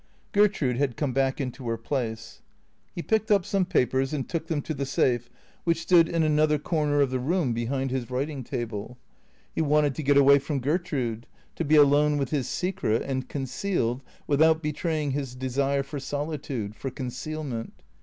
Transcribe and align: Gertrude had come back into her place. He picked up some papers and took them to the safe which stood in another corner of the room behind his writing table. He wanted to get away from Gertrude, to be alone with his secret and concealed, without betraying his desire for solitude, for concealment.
Gertrude 0.31 0.77
had 0.77 0.97
come 0.97 1.13
back 1.13 1.39
into 1.39 1.67
her 1.67 1.77
place. 1.77 2.41
He 2.95 3.03
picked 3.03 3.29
up 3.29 3.45
some 3.45 3.65
papers 3.65 4.13
and 4.13 4.27
took 4.27 4.47
them 4.47 4.63
to 4.63 4.73
the 4.73 4.87
safe 4.87 5.29
which 5.63 5.83
stood 5.83 6.09
in 6.09 6.23
another 6.23 6.57
corner 6.57 7.01
of 7.01 7.11
the 7.11 7.19
room 7.19 7.53
behind 7.53 7.91
his 7.91 8.09
writing 8.09 8.43
table. 8.43 8.97
He 9.53 9.61
wanted 9.61 9.93
to 9.93 10.01
get 10.01 10.17
away 10.17 10.39
from 10.39 10.59
Gertrude, 10.59 11.27
to 11.55 11.63
be 11.63 11.75
alone 11.75 12.17
with 12.17 12.31
his 12.31 12.49
secret 12.49 13.03
and 13.03 13.29
concealed, 13.29 14.01
without 14.25 14.63
betraying 14.63 15.11
his 15.11 15.35
desire 15.35 15.83
for 15.83 15.99
solitude, 15.99 16.75
for 16.75 16.89
concealment. 16.89 17.83